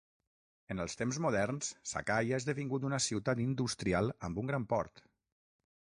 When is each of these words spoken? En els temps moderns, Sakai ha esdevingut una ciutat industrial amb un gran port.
En 0.75 0.79
els 0.85 0.97
temps 1.01 1.19
moderns, 1.25 1.69
Sakai 1.91 2.33
ha 2.33 2.39
esdevingut 2.43 2.89
una 2.91 3.01
ciutat 3.09 3.45
industrial 3.47 4.13
amb 4.29 4.45
un 4.45 4.51
gran 4.53 4.67
port. 4.73 5.07